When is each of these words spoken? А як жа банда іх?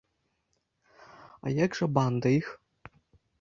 А 1.45 1.53
як 1.65 1.71
жа 1.81 1.85
банда 1.99 2.27
іх? 2.39 2.47